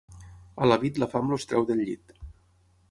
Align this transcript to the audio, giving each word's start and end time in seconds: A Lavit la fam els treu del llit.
A 0.63 0.69
Lavit 0.71 0.97
la 1.03 1.09
fam 1.11 1.31
els 1.37 1.47
treu 1.53 1.67
del 1.71 1.87
llit. 1.89 2.19